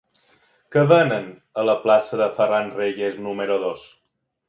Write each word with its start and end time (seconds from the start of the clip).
Què 0.75 0.83
venen 0.91 1.27
a 1.63 1.67
la 1.71 1.77
plaça 1.85 2.21
de 2.25 2.31
Ferran 2.41 2.75
Reyes 2.81 3.25
número 3.29 3.63
dos? 3.69 3.89